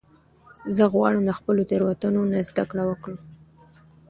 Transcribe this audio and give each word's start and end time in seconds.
زه 0.75 0.83
غواړم 0.93 1.23
د 1.25 1.31
خپلو 1.39 1.61
تیروتنو 1.69 2.21
نه 2.33 2.39
زده 2.49 2.63
کړه 2.71 2.83
وکړم. 2.87 3.17